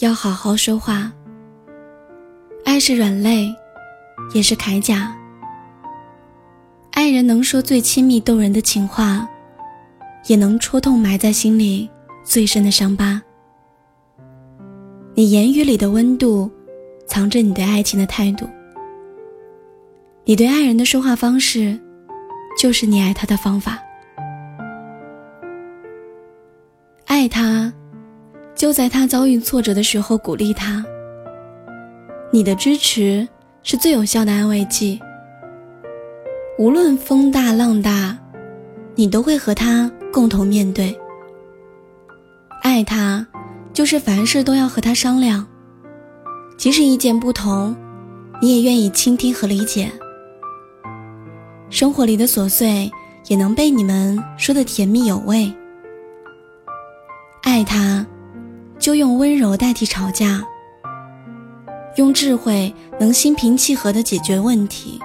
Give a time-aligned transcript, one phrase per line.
[0.00, 1.12] 要好好说话。
[2.64, 3.54] 爱是软肋，
[4.32, 5.14] 也是铠甲。
[6.92, 9.28] 爱人能说最亲密动人的情话，
[10.26, 11.88] 也能戳痛埋在心里
[12.24, 13.20] 最深的伤疤。
[15.14, 16.50] 你言语里的温度，
[17.06, 18.48] 藏着你对爱情的态度。
[20.24, 21.78] 你对爱人的说话方式，
[22.58, 23.78] 就是你爱他的方法。
[27.04, 27.70] 爱他，
[28.60, 30.84] 就在他遭遇挫折的时候鼓励他。
[32.30, 33.26] 你的支持
[33.62, 35.00] 是最有效的安慰剂。
[36.58, 38.14] 无论风大浪大，
[38.94, 40.94] 你都会和他共同面对。
[42.60, 43.26] 爱他，
[43.72, 45.46] 就是凡事都要和他商量，
[46.58, 47.74] 即使意见不同，
[48.42, 49.90] 你也愿意倾听和理解。
[51.70, 52.92] 生活里的琐碎
[53.26, 55.50] 也能被你们说的甜蜜有味。
[57.42, 58.04] 爱他，
[58.90, 60.44] 就用温柔代替吵架，
[61.94, 64.98] 用智慧能心平气和的解决问题。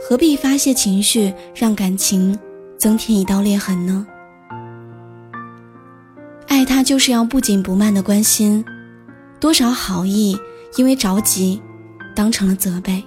[0.00, 2.34] 何必发泄情绪，让感情
[2.78, 4.06] 增添一道裂痕呢？
[6.48, 8.64] 爱他就是要不紧不慢的关心，
[9.38, 10.40] 多少好意
[10.78, 11.60] 因为着急
[12.14, 13.04] 当成了责备。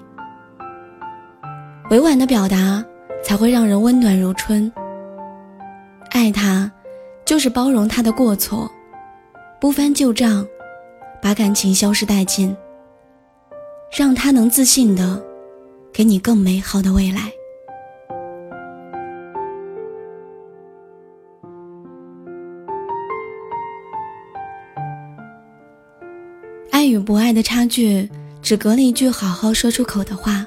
[1.89, 2.85] 委婉的表达
[3.23, 4.71] 才会让人温暖如春。
[6.11, 6.71] 爱他，
[7.25, 8.69] 就是包容他的过错，
[9.61, 10.47] 不翻旧账，
[11.21, 12.55] 把感情消失殆尽，
[13.97, 15.21] 让他能自信的。
[15.91, 17.29] 给你更美好的未来。
[26.71, 28.09] 爱与不爱的差距，
[28.41, 30.45] 只隔了一句好好说出口的话。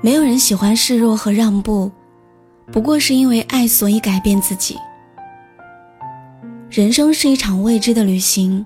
[0.00, 1.90] 没有人喜欢示弱和让步，
[2.70, 4.76] 不过是因为爱，所以改变自己。
[6.70, 8.64] 人生是一场未知的旅行，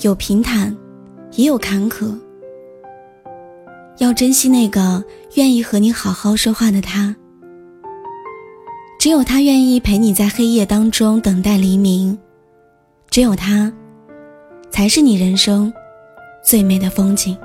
[0.00, 0.74] 有平坦，
[1.32, 2.18] 也有坎坷。
[3.98, 5.04] 要珍惜那个
[5.34, 7.14] 愿意和你好好说话的他。
[8.98, 12.18] 只有他愿意陪你在黑夜当中等待黎明，
[13.10, 13.70] 只有他，
[14.70, 15.70] 才是你人生
[16.42, 17.36] 最美的风景。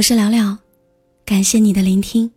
[0.00, 0.56] 我是聊聊。
[1.26, 2.32] 感谢你的聆听。